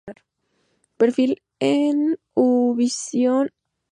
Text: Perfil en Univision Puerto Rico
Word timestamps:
Perfil 0.97 1.31
en 1.59 2.17
Univision 2.33 3.51
Puerto 3.51 3.53
Rico 3.53 3.57